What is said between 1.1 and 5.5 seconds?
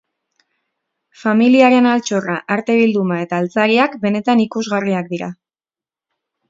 Familiaren altxorra, arte bilduma eta altzariak benetan ikusgarriak dira.